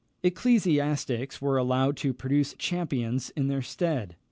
[0.23, 4.15] Ecclesiastics were allowed to produce champions in their stead.